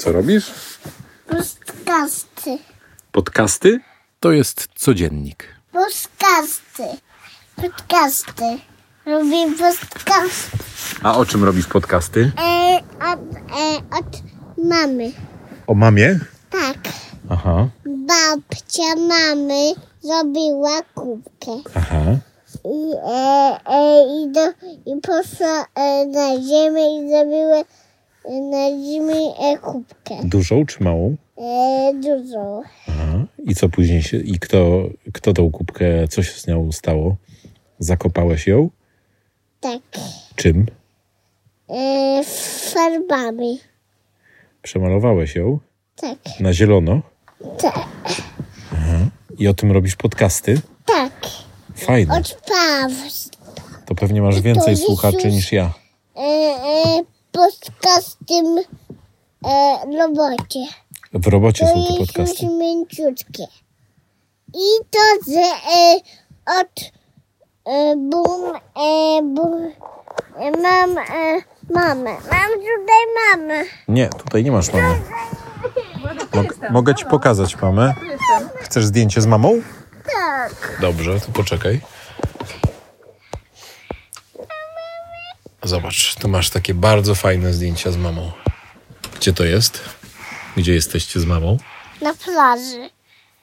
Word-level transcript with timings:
Co 0.00 0.12
robisz? 0.12 0.52
Podcasty. 1.26 2.58
Podcasty? 3.12 3.80
To 4.20 4.32
jest 4.32 4.68
codziennik. 4.74 5.44
Podcasty. 5.72 6.82
Podcasty. 7.56 8.44
Lubię 9.06 9.46
podcasty. 9.58 10.58
A 11.02 11.16
o 11.16 11.26
czym 11.26 11.44
robisz 11.44 11.66
podcasty? 11.66 12.32
E, 12.38 12.76
od, 13.12 13.20
e, 13.36 13.98
od 13.98 14.22
mamy. 14.64 15.12
O 15.66 15.74
mamie? 15.74 16.18
Tak. 16.50 16.78
Aha. 17.30 17.68
Babcia 17.86 18.96
mamy 18.96 19.72
zrobiła 20.00 20.82
kubkę. 20.94 21.70
Aha. 21.74 22.00
I, 22.64 22.92
e, 23.06 23.58
e, 23.66 24.04
i, 24.22 24.32
do, 24.32 24.48
i 24.86 25.00
poszła 25.00 25.66
e, 25.74 26.06
na 26.06 26.42
ziemię 26.42 26.96
i 26.96 27.10
zrobiła 27.10 27.64
na 28.24 28.68
ziemi 28.70 29.32
e, 29.40 29.58
kubkę. 29.58 30.14
Dużą 30.24 30.66
czy 30.66 30.84
małą? 30.84 31.16
E, 31.38 31.92
dużą. 31.94 32.62
Aha. 32.88 33.24
I 33.38 33.54
co 33.54 33.68
później 33.68 34.02
się... 34.02 34.16
I 34.16 34.38
kto, 34.38 34.82
kto 35.12 35.32
tą 35.32 35.50
kubkę... 35.50 36.08
Co 36.08 36.22
się 36.22 36.32
z 36.32 36.46
nią 36.46 36.72
stało? 36.72 37.16
Zakopałeś 37.78 38.46
ją? 38.46 38.70
Tak. 39.60 39.82
Czym? 40.36 40.66
E, 41.68 42.24
farbami. 42.72 43.60
Przemalowałeś 44.62 45.36
ją? 45.36 45.58
Tak. 45.96 46.18
Na 46.40 46.52
zielono? 46.52 47.00
Tak. 47.58 47.88
I 49.40 49.48
o 49.48 49.54
tym 49.54 49.72
robisz 49.72 49.96
podcasty? 49.96 50.60
Tak. 50.84 51.12
Fajne. 51.74 52.14
Od. 52.14 52.42
To 53.86 53.94
pewnie 53.94 54.22
masz 54.22 54.40
więcej 54.40 54.70
jest 54.70 54.82
słuchaczy 54.82 55.32
niż 55.32 55.52
ja. 55.52 55.72
E, 56.16 56.20
e, 56.20 57.02
podcastem 57.32 58.58
e, 59.46 59.78
robocie. 59.98 60.60
W 61.12 61.26
robocie 61.26 61.66
To 61.66 61.72
są 61.74 61.86
te 61.86 61.98
podcasty. 62.06 62.46
mięciutkie. 62.46 63.44
I 64.54 64.84
to, 64.90 65.30
że 65.32 65.40
e, 65.40 65.94
od 66.60 66.80
e, 67.66 67.96
bum, 67.96 68.54
e, 68.56 69.22
bum, 69.22 69.72
e, 70.36 70.50
mam 70.50 70.98
e, 70.98 71.42
mamę. 71.70 72.10
Mam 72.10 72.50
tutaj 72.50 73.04
mamę. 73.36 73.64
Nie, 73.88 74.08
tutaj 74.08 74.44
nie 74.44 74.52
masz 74.52 74.72
mamy. 74.72 75.00
Mog- 76.32 76.70
mogę 76.70 76.94
ci 76.94 77.04
pokazać 77.04 77.56
mamę. 77.62 77.94
Chcesz 78.60 78.84
zdjęcie 78.84 79.20
z 79.20 79.26
mamą? 79.26 79.52
Tak. 80.14 80.78
Dobrze, 80.80 81.20
to 81.20 81.32
poczekaj. 81.32 81.80
Zobacz, 85.62 86.14
tu 86.14 86.28
masz 86.28 86.50
takie 86.50 86.74
bardzo 86.74 87.14
fajne 87.14 87.54
zdjęcia 87.54 87.92
z 87.92 87.96
mamą. 87.96 88.32
Gdzie 89.16 89.32
to 89.32 89.44
jest? 89.44 89.82
Gdzie 90.56 90.74
jesteście 90.74 91.20
z 91.20 91.24
mamą? 91.24 91.56
Na 92.02 92.14
plaży. 92.14 92.90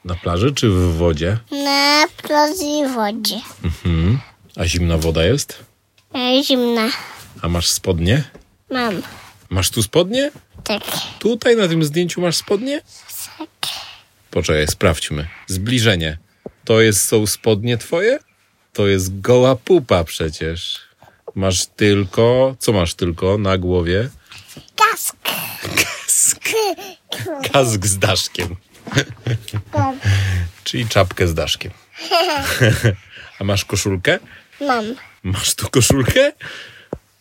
Na 0.06 0.16
plaży 0.16 0.54
czy 0.54 0.70
w 0.70 0.98
wodzie? 0.98 1.38
Na 1.52 2.06
plaży 2.24 2.64
i 2.64 2.88
wodzie. 2.88 3.42
Mhm. 3.64 4.20
A 4.56 4.66
zimna 4.66 4.98
woda 4.98 5.24
jest? 5.24 5.60
E, 6.16 6.44
zimna. 6.44 6.90
A 7.42 7.48
masz 7.50 7.70
spodnie? 7.70 8.24
Mam. 8.72 9.02
Masz 9.50 9.70
tu 9.70 9.84
spodnie? 9.84 10.32
Tak. 10.64 10.84
Tutaj 11.20 11.56
na 11.56 11.68
tym 11.68 11.84
zdjęciu 11.84 12.22
masz 12.22 12.36
spodnie? 12.36 12.82
Tak. 13.38 13.50
Poczekaj, 14.32 14.68
sprawdźmy. 14.68 15.28
Zbliżenie. 15.48 16.18
To 16.66 16.82
jest, 16.82 17.08
są 17.08 17.28
spodnie 17.28 17.78
twoje? 17.78 18.20
To 18.74 18.88
jest 18.88 19.22
goła 19.22 19.56
pupa 19.56 20.04
przecież. 20.04 20.87
Masz 21.38 21.66
tylko... 21.66 22.56
Co 22.60 22.74
masz 22.74 22.94
tylko 22.94 23.38
na 23.38 23.58
głowie? 23.58 24.10
Kask. 24.76 25.16
Kask. 25.76 26.40
Kask 27.54 27.86
z 27.86 27.98
daszkiem. 27.98 28.56
Tak. 29.72 29.96
Czyli 30.64 30.88
czapkę 30.88 31.28
z 31.28 31.34
daszkiem. 31.34 31.72
A 33.40 33.44
masz 33.44 33.66
koszulkę? 33.66 34.20
Mam. 34.62 34.86
Masz 35.24 35.56
tu 35.56 35.70
koszulkę? 35.70 36.34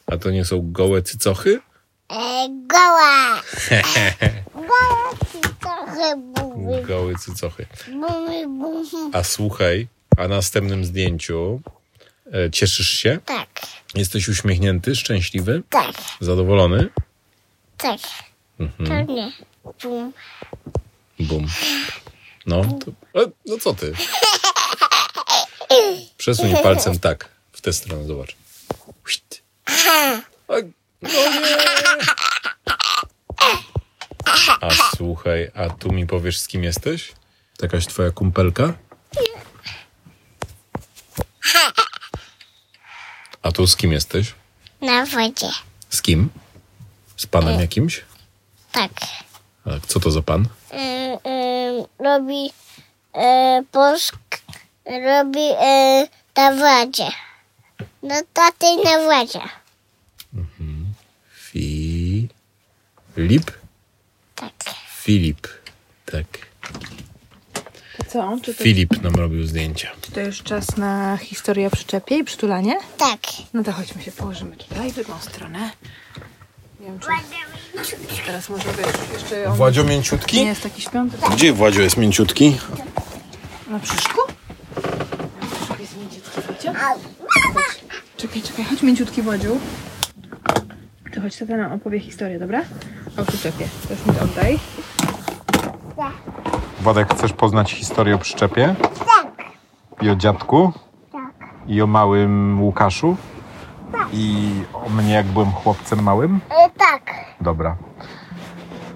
A 0.07 0.17
to 0.17 0.31
nie 0.31 0.45
są 0.45 0.73
gołe 0.73 1.03
cycochy? 1.03 1.61
E, 2.11 2.49
goła. 2.67 3.43
bumy. 6.17 6.83
Gołe 6.83 7.15
cycochy. 7.15 7.67
Bumy, 7.89 8.49
bumy. 8.49 9.11
A 9.13 9.23
słuchaj, 9.23 9.89
a 10.17 10.23
na 10.23 10.29
następnym 10.29 10.85
zdjęciu 10.85 11.61
cieszysz 12.53 12.91
się? 12.91 13.19
Tak. 13.25 13.49
Jesteś 13.95 14.29
uśmiechnięty, 14.29 14.97
szczęśliwy, 14.97 15.63
Tak. 15.71 15.95
zadowolony? 16.21 16.89
Tak. 17.77 18.01
Mhm. 18.61 19.07
To 19.07 19.13
nie. 19.13 19.33
Bum. 19.83 20.13
Bum. 21.21 21.47
No, 22.47 22.65
to, 22.65 23.21
e, 23.23 23.31
no 23.47 23.59
co 23.59 23.75
ty? 23.75 23.93
Przesuń 26.19 26.55
palcem 26.63 26.99
tak, 26.99 27.29
w 27.53 27.61
tę 27.61 27.73
stronę, 27.73 28.05
zobacz. 28.05 28.37
A, 30.49 30.55
no 31.03 31.09
nie. 31.11 31.57
A 34.61 34.69
słuchaj, 34.97 35.51
a 35.55 35.71
tu 35.71 35.93
mi 35.93 36.07
powiesz, 36.07 36.39
z 36.39 36.49
kim 36.49 36.65
jesteś? 36.65 37.13
Jakaś 37.63 37.87
twoja 37.87 38.11
kumpelka? 38.11 38.75
A 43.43 43.46
tu 43.57 43.67
z 43.67 43.77
kim 43.77 43.93
jesteś? 43.93 44.35
Na 44.81 45.07
wodzie. 45.07 45.51
Z 45.91 46.03
kim? 46.03 46.29
Z 47.17 47.27
panem 47.27 47.61
jakimś? 47.61 48.05
Tak. 48.73 48.91
A 49.65 49.71
co 49.87 50.01
to 50.01 50.11
za 50.11 50.23
pan? 50.23 50.49
E, 50.73 50.77
e, 50.77 51.87
robi 51.99 52.51
e, 53.15 53.63
posk. 53.73 54.17
Robi 54.85 55.47
e, 55.61 56.09
na 56.37 56.53
wodzie. 56.53 57.09
Na 58.03 58.23
taty 58.33 58.67
na 58.85 58.99
wodzie. 59.05 59.41
Filip? 63.15 63.51
Tak. 64.35 64.55
Filip. 65.03 65.49
Tak. 66.07 66.27
Co? 68.09 68.39
Czy 68.43 68.55
to, 68.55 68.65
Filip 68.65 69.03
nam 69.03 69.15
robił 69.15 69.47
zdjęcia. 69.47 69.89
czy 70.01 70.13
to 70.13 70.21
już 70.21 70.43
czas 70.43 70.77
na 70.77 71.17
historię 71.17 71.67
o 71.67 71.71
przyczepie 71.71 72.19
i 72.19 72.25
przytulanie? 72.25 72.77
Tak. 72.99 73.21
No 73.55 73.65
to 73.65 73.73
chodźmy 73.73 74.03
się 74.03 74.13
położymy 74.13 74.57
tutaj, 74.57 74.91
w 74.93 74.95
drugą 74.95 75.13
stronę. 75.21 75.71
Nie 76.81 76.87
wiem, 76.87 76.99
czy 76.99 77.07
teraz 78.27 78.49
może 78.49 78.65
wiesz, 78.65 79.13
jeszcze 79.13 79.49
on 79.51 79.57
Władzio 79.57 79.83
nie 79.83 79.89
mięciutki? 79.89 80.45
jest 80.47 80.63
taki 80.63 80.83
śpiący. 80.83 81.17
Gdzie 81.33 81.53
Władzio 81.53 81.83
jest 81.83 81.97
mięciutki? 81.97 82.57
Na 83.71 83.79
brzuszku? 83.79 84.21
Brzuszek 85.51 85.81
jest 85.81 85.97
mięciutki, 85.97 86.41
Władzio. 86.47 86.73
Chodź. 86.81 87.81
Czekaj, 88.17 88.43
czekaj, 88.43 88.65
chodź 88.65 88.83
mięciutki 88.83 89.23
Władziu. 89.23 89.59
To 91.15 91.21
chodź, 91.21 91.37
tata 91.37 91.57
nam 91.57 91.73
opowie 91.73 92.01
historię, 92.01 92.39
dobra? 92.39 92.63
O 93.17 93.25
przyczepie. 93.25 93.69
To 93.89 93.95
już 93.95 94.07
mi 94.07 94.15
to 94.15 94.25
oddaj. 94.25 94.59
Władek, 96.87 97.15
chcesz 97.15 97.33
poznać 97.33 97.73
historię 97.73 98.15
o 98.15 98.19
przyczepie? 98.19 98.75
Tak. 98.99 99.45
I 100.03 100.11
o 100.11 100.17
dziadku? 100.17 100.73
Tak. 101.13 101.33
I 101.67 101.83
o 101.83 101.87
małym 101.87 102.63
Łukaszu? 102.63 103.17
I 104.13 104.53
o 104.73 104.89
mnie, 104.89 105.15
jak 105.15 105.27
byłem 105.27 105.53
chłopcem 105.53 106.03
małym? 106.03 106.41
E, 106.51 106.71
tak. 106.71 107.15
Dobra. 107.41 107.77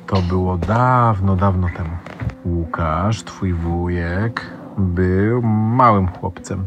To 0.07 0.17
było 0.17 0.57
dawno, 0.57 1.37
dawno 1.37 1.69
temu. 1.77 1.91
Łukasz, 2.45 3.23
twój 3.25 3.53
wujek, 3.53 4.51
był 4.79 5.43
małym 5.43 6.09
chłopcem. 6.09 6.65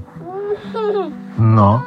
No. 1.38 1.82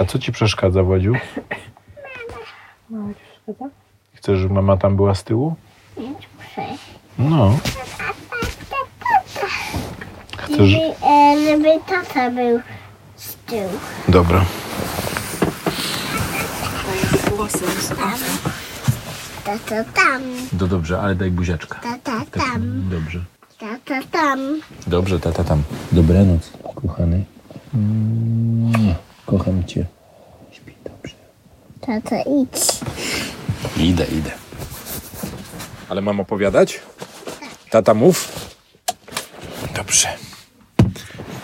A 0.00 0.04
co 0.04 0.18
ci 0.18 0.32
przeszkadza, 0.32 0.82
Władziu? 0.82 1.12
Mama 2.90 3.14
ci 3.14 3.20
przeszkadza? 3.44 3.81
Chcesz, 4.22 4.38
żeby 4.38 4.54
mama 4.54 4.76
tam 4.76 4.96
była 4.96 5.14
z 5.14 5.24
tyłu? 5.24 5.54
No. 7.18 7.58
Chcesz... 10.36 10.68
Żeby, 10.68 11.06
e, 11.06 11.36
żeby 11.46 11.68
tata 11.88 12.30
był 12.30 12.60
z 13.16 13.34
tyłu. 13.36 13.70
Dobra. 14.08 14.44
Z 17.80 17.88
Tata 19.44 19.84
tam. 19.94 20.22
To 20.58 20.66
dobrze, 20.66 21.00
ale 21.00 21.14
daj 21.14 21.30
buziaczka. 21.30 21.78
Tata 21.78 22.24
tam. 22.30 22.88
Dobrze. 22.90 23.20
Tata 23.58 24.00
tam. 24.10 24.60
Dobrze, 24.86 25.20
tata 25.20 25.44
tam. 25.44 25.62
Dobranoc, 25.92 26.52
kochany. 26.82 27.24
Mm, 27.74 28.94
Kocham 29.26 29.64
cię. 29.64 29.86
Śpi 30.52 30.72
dobrze. 30.84 31.14
Tata 31.80 32.16
idź. 32.22 32.91
Idę, 33.76 34.04
idę. 34.04 34.30
Ale 35.88 36.02
mam 36.02 36.20
opowiadać? 36.20 36.80
Tata 37.70 37.94
mów. 37.94 38.48
Dobrze. 39.76 40.08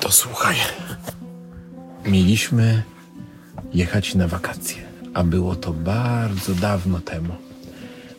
To 0.01 0.13
słuchaj. 0.13 0.57
Mieliśmy 2.05 2.83
jechać 3.75 4.15
na 4.15 4.29
wakacje, 4.29 4.83
A 5.15 5.25
było 5.25 5.57
to 5.57 5.73
bardzo 5.73 6.55
dawno 6.55 7.01
temu, 7.01 7.35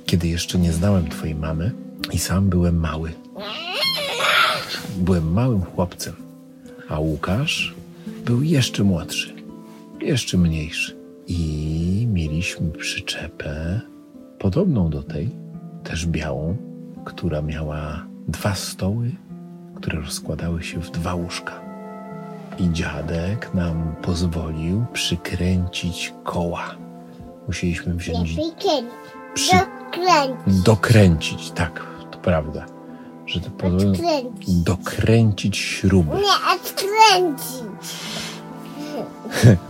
kiedy 0.05 0.27
jeszcze 0.27 0.57
nie 0.59 0.73
znałem 0.73 1.09
twojej 1.09 1.35
mamy 1.35 1.71
i 2.11 2.19
sam 2.19 2.49
byłem 2.49 2.79
mały. 2.79 3.13
Byłem 4.97 5.33
małym 5.33 5.61
chłopcem, 5.61 6.15
a 6.89 6.99
Łukasz 6.99 7.75
był 8.25 8.43
jeszcze 8.43 8.83
młodszy, 8.83 9.33
jeszcze 10.01 10.37
mniejszy. 10.37 10.98
Mieliśmy 12.39 12.69
przyczepę 12.71 13.81
podobną 14.39 14.89
do 14.89 15.03
tej, 15.03 15.29
też 15.83 16.05
białą, 16.05 16.57
która 17.05 17.41
miała 17.41 18.05
dwa 18.27 18.55
stoły, 18.55 19.11
które 19.75 19.99
rozkładały 20.01 20.63
się 20.63 20.79
w 20.81 20.91
dwa 20.91 21.13
łóżka. 21.13 21.61
I 22.59 22.69
dziadek 22.73 23.53
nam 23.53 23.95
pozwolił 24.01 24.85
przykręcić 24.93 26.13
koła. 26.23 26.75
Musieliśmy 27.47 27.93
Nie 27.93 27.99
wziąć, 27.99 28.29
przykręć. 28.29 28.85
Przy- 29.33 29.57
Dokręć. 29.57 30.61
dokręcić, 30.63 31.51
tak, 31.51 31.81
to 32.11 32.17
prawda, 32.17 32.65
że 33.25 33.39
to 33.39 33.47
Odkręcić. 33.67 34.55
dokręcić 34.63 35.57
śruby. 35.57 36.15
Nie, 36.15 36.53
odkręcić. 36.55 37.63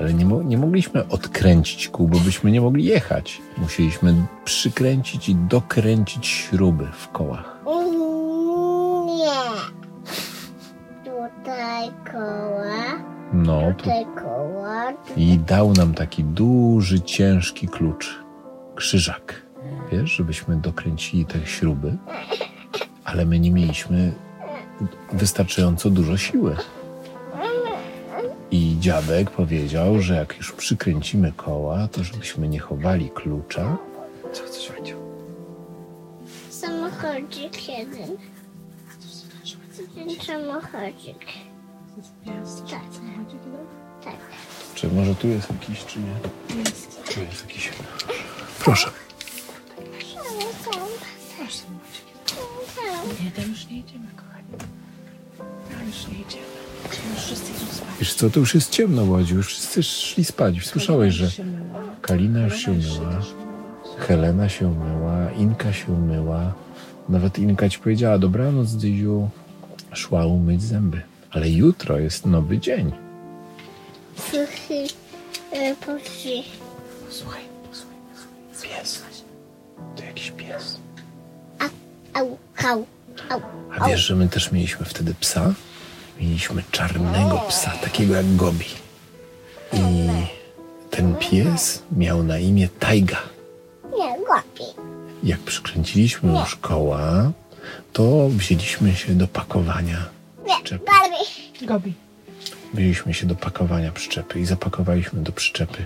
Ale 0.00 0.14
nie, 0.14 0.24
nie 0.24 0.58
mogliśmy 0.58 1.08
odkręcić 1.08 1.88
kół, 1.88 2.08
bo 2.08 2.18
byśmy 2.18 2.50
nie 2.50 2.60
mogli 2.60 2.84
jechać. 2.84 3.42
Musieliśmy 3.58 4.14
przykręcić 4.44 5.28
i 5.28 5.34
dokręcić 5.34 6.26
śruby 6.26 6.86
w 6.92 7.08
kołach. 7.08 7.60
Nie. 9.06 9.40
Tutaj 11.04 11.90
koła. 12.12 13.02
No. 13.32 13.72
Tutaj 13.78 14.06
koła. 14.14 14.92
i 15.16 15.38
dał 15.38 15.72
nam 15.72 15.94
taki 15.94 16.24
duży, 16.24 17.00
ciężki 17.00 17.68
klucz. 17.68 18.18
Krzyżak. 18.74 19.42
Wiesz, 19.92 20.10
żebyśmy 20.10 20.56
dokręcili 20.56 21.24
te 21.24 21.46
śruby, 21.46 21.96
ale 23.04 23.26
my 23.26 23.40
nie 23.40 23.50
mieliśmy 23.50 24.12
wystarczająco 25.12 25.90
dużo 25.90 26.16
siły. 26.16 26.56
I 28.50 28.76
dziadek 28.80 29.30
powiedział, 29.30 30.00
że 30.00 30.14
jak 30.14 30.36
już 30.36 30.52
przykręcimy 30.52 31.32
koła, 31.36 31.88
to 31.88 32.04
żebyśmy 32.04 32.48
nie 32.48 32.58
chowali 32.58 33.10
klucza, 33.10 33.76
Co 34.32 34.42
chcesz, 34.44 34.72
Wadziu? 34.72 34.96
Samochodzik 36.50 37.68
jeden. 37.68 38.16
Ten 39.94 40.10
samochodzik. 40.20 41.26
Jest. 42.26 42.64
Tak. 42.66 42.82
Samochodzik? 42.94 43.40
Tak. 44.04 44.16
Czy 44.74 44.88
może 44.88 45.14
tu 45.14 45.28
jest 45.28 45.50
jakiś, 45.50 45.84
czy 45.84 45.98
nie? 45.98 46.58
Jest. 46.58 47.14
Tu 47.14 47.20
jest 47.20 47.42
jakiś. 47.48 47.70
Proszę. 48.58 48.90
Tam. 50.64 50.88
Nie, 53.24 53.30
tam 53.30 53.50
już 53.50 53.66
nie 53.66 53.78
idziemy, 53.78 54.06
kochani. 54.16 54.48
Tam 55.70 55.86
już 55.86 56.08
nie 56.08 56.14
idziemy. 56.14 56.59
Już 57.14 57.22
wszyscy 57.24 57.50
idą 57.52 57.72
spać. 57.72 57.88
Wiesz 58.00 58.14
co, 58.14 58.30
to 58.30 58.40
już 58.40 58.54
jest 58.54 58.70
ciemno, 58.70 59.04
Ładziu. 59.04 59.34
Już 59.36 59.46
wszyscy 59.48 59.82
szli 59.82 60.24
spać. 60.24 60.66
Słyszałeś, 60.66 61.14
że 61.14 61.30
się 61.30 61.44
myła. 61.44 61.80
Kalina 62.02 62.44
już 62.44 62.56
się 62.56 62.72
umyła. 62.72 63.20
Helena 63.98 64.48
się 64.48 64.68
umyła, 64.68 65.30
Inka 65.32 65.72
się 65.72 65.92
umyła. 65.92 66.52
Nawet 67.08 67.38
Inka 67.38 67.68
ci 67.68 67.78
powiedziała, 67.78 68.18
dobranoc, 68.18 68.72
Dyziu. 68.72 69.28
Szła 69.92 70.26
umyć 70.26 70.62
zęby. 70.62 71.02
Ale 71.30 71.50
jutro 71.50 71.98
jest 71.98 72.26
nowy 72.26 72.58
dzień. 72.58 72.92
Suchy. 74.16 74.86
e, 75.52 75.74
Poszli. 75.76 76.42
Posłuchaj, 77.08 77.42
posłuchaj, 77.68 77.96
posłuchaj. 78.10 78.78
Pies. 78.78 79.02
To 79.96 80.04
jakiś 80.04 80.30
pies. 80.30 80.78
Au, 82.14 82.38
kał. 82.54 82.86
Au. 83.28 83.40
A 83.78 83.88
wiesz, 83.88 84.00
że 84.00 84.16
my 84.16 84.28
też 84.28 84.52
mieliśmy 84.52 84.86
wtedy 84.86 85.14
psa? 85.20 85.54
Mieliśmy 86.20 86.62
czarnego 86.70 87.38
psa, 87.48 87.70
takiego 87.70 88.14
jak 88.14 88.36
Gobi. 88.36 88.66
I 89.72 90.08
ten 90.90 91.14
pies 91.14 91.82
miał 91.96 92.22
na 92.22 92.38
imię 92.38 92.68
Tajga. 92.78 93.22
Nie, 93.98 94.16
głupi. 94.16 94.64
Jak 95.22 95.40
przykręciliśmy 95.40 96.32
już 96.40 96.56
koła, 96.56 97.32
to 97.92 98.28
wzięliśmy 98.28 98.94
się 98.94 99.14
do 99.14 99.28
pakowania 99.28 100.08
Nie, 100.46 100.54
przyczepy. 100.54 100.84
Gobi. 101.62 101.94
Wzięliśmy 102.74 103.14
się 103.14 103.26
do 103.26 103.34
pakowania 103.34 103.92
przyczepy 103.92 104.40
i 104.40 104.46
zapakowaliśmy 104.46 105.22
do 105.22 105.32
przyczepy 105.32 105.84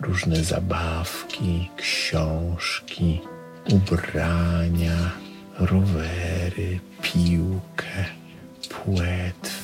różne 0.00 0.44
zabawki, 0.44 1.70
książki, 1.76 3.20
ubrania, 3.72 5.10
rowery, 5.58 6.80
piłkę, 7.02 8.04
płetwy, 8.68 9.55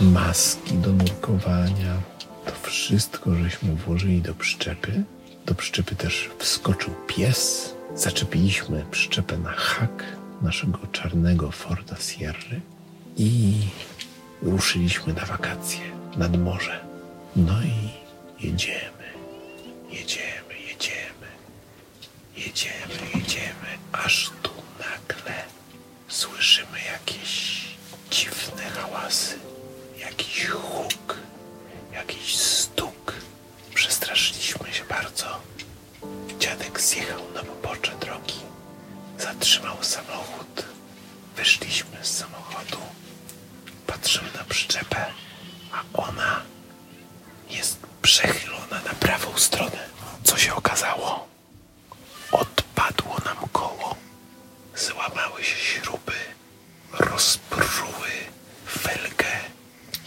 maski 0.00 0.74
do 0.74 0.92
nurkowania. 0.92 1.96
To 2.44 2.52
wszystko 2.70 3.34
żeśmy 3.34 3.74
włożyli 3.74 4.22
do 4.22 4.34
przyczepy. 4.34 5.02
Do 5.46 5.54
przyczepy 5.54 5.96
też 5.96 6.30
wskoczył 6.38 6.94
pies. 7.06 7.74
Zaczepiliśmy 7.94 8.84
przyczepę 8.90 9.38
na 9.38 9.52
hak 9.52 10.04
naszego 10.42 10.78
czarnego 10.92 11.50
Forda 11.50 11.96
Sierry 11.96 12.60
i 13.16 13.54
ruszyliśmy 14.42 15.14
na 15.14 15.24
wakacje 15.24 15.80
nad 16.16 16.36
morze. 16.38 16.84
No 17.36 17.62
i 17.62 17.90
jedziemy, 18.46 19.08
jedziemy, 19.90 20.54
jedziemy, 20.68 21.28
jedziemy, 22.36 23.10
jedziemy, 23.14 23.70
aż 23.92 24.30
tu 24.42 24.50
nagle 24.78 25.34
słyszymy 26.08 26.78
jakieś 26.92 27.62
dziwne 28.12 28.62
hałasy, 28.62 29.38
jakiś 29.98 30.46
huk, 30.46 31.16
jakiś 31.92 32.36
stuk. 32.36 33.12
Przestraszyliśmy 33.74 34.72
się 34.72 34.84
bardzo. 34.84 35.40
Dziadek 36.38 36.80
zjechał 36.80 37.30
na 37.34 37.42
pobocze 37.42 37.92
drogi, 38.00 38.40
zatrzymał 39.18 39.76
samochód. 39.84 40.64
Wyszliśmy 41.36 41.96
z 42.02 42.18
samochodu. 42.18 42.78
Patrzymy 43.86 44.28
na 44.38 44.44
przyczepę, 44.44 45.06
a 45.72 45.82
ona 45.92 46.42
jest 47.50 47.78
przechylona 48.02 48.80
na 48.86 48.94
prawą 49.00 49.38
stronę. 49.38 49.88
Co 50.24 50.36
się 50.36 50.54
okazało? 50.54 51.28
Odpadło 52.32 53.16
nam 53.24 53.48
koło. 53.52 53.96
Złamały 54.76 55.44
się 55.44 55.56
śruby, 55.56 56.12
rozpruły 56.98 58.10
felgę 58.66 59.40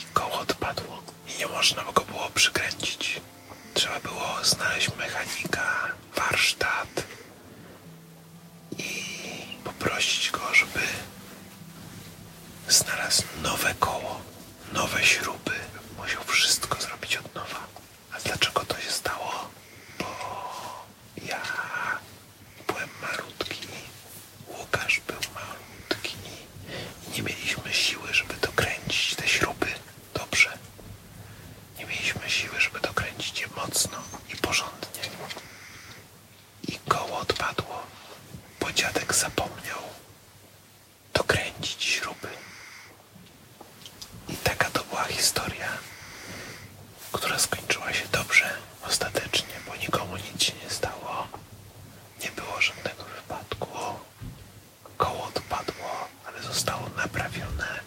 i 0.01 0.13
koło 0.13 0.39
odpadło. 0.39 1.01
I 1.27 1.39
nie 1.39 1.47
można 1.65 1.91
go 1.91 2.01
było 2.01 2.29
przykręcić. 2.29 3.21
Trzeba 3.73 3.99
było 3.99 4.43
znaleźć 4.43 4.89
mechanika, 4.97 5.87
warsztat 6.15 7.03
i 8.77 8.93
poprosić 9.63 10.31
go, 10.31 10.53
żeby 10.53 10.79
znalazł 12.69 13.23
nowe 13.43 13.73
koło, 13.79 14.21
nowe 14.73 15.05
śruby. 15.05 15.51
Musiał 15.97 16.23
wszystko 16.23 16.81
zrobić 16.81 17.17
od 17.17 17.35
nowa. 17.35 17.67
A 18.11 18.19
dlaczego 18.19 18.65
to 18.65 18.81
się 18.81 18.91
stało? 18.91 19.49
Bo 19.99 20.05
ja 21.25 21.41
byłem 22.67 22.89
malutki, 23.01 23.67
Łukasz 24.47 24.99
był 25.07 25.19
malutki 25.35 26.15
i 27.07 27.15
nie 27.17 27.23
mieliśmy 27.23 27.73
siły, 27.73 28.13
żeby 28.13 28.33
dokręcić 28.33 29.15
te 29.15 29.27
śruby 29.27 29.67
dobrze. 30.13 30.57
Nie 31.79 31.85
mieliśmy 31.85 32.29
siły, 32.29 32.59
żeby 32.61 32.79
dokręcić 32.79 33.39
je 33.41 33.47
mocno 33.55 33.97
i 34.33 34.37
porządnie. 34.37 35.01
I 36.67 36.79
koło 36.87 37.17
odpadło, 37.19 37.83
bo 38.59 38.71
dziadek 38.71 39.13
zapomniał 39.15 39.81
dokręcić 41.13 41.83
śruby. 41.83 42.29
I 44.29 44.35
taka 44.37 44.69
to 44.69 44.83
była 44.83 45.03
historia, 45.03 45.69
która 47.15 47.39
skończyła 47.39 47.93
się 47.93 48.07
dobrze 48.11 48.45
ostatecznie, 48.87 49.53
bo 49.67 49.75
nikomu 49.75 50.17
nic 50.17 50.43
się 50.43 50.53
nie 50.63 50.69
stało. 50.69 51.27
Nie 52.23 52.31
było 52.31 52.61
żadnego 52.61 53.03
wypadku. 53.03 53.67
Koło 54.97 55.23
odpadło, 55.23 56.07
ale 56.27 56.41
zostało 56.43 56.89
naprawione 56.97 57.79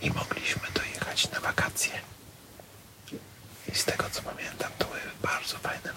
i 0.00 0.10
mogliśmy 0.10 0.68
dojechać 0.74 1.30
na 1.30 1.40
wakacje. 1.40 1.92
I 3.72 3.74
z 3.74 3.84
tego 3.84 4.04
co 4.10 4.22
pamiętam, 4.22 4.70
to 4.78 4.84
były 4.84 5.00
bardzo 5.22 5.58
fajne 5.58 5.87